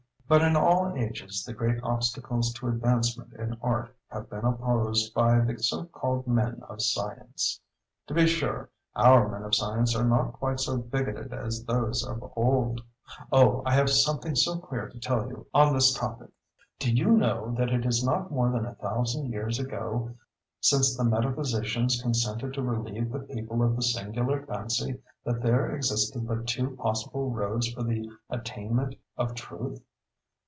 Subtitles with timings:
[0.27, 5.41] But in all ages the great obstacles to advancement in Art have been opposed by
[5.41, 7.59] the so called men of science.
[8.07, 12.23] To be sure, our men of science are not quite so bigoted as those of
[12.37, 16.29] old:—oh, I have something so queer to tell you on this topic.
[16.79, 20.15] Do you know that it is not more than a thousand years ago
[20.61, 26.25] since the metaphysicians consented to relieve the people of the singular fancy that there existed
[26.25, 29.83] but two possible roads for the attainment of Truth!